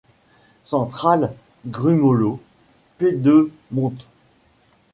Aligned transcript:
Centrale, 0.63 1.31
Grumolo 1.63 2.39
Pedemonte. 2.97 4.03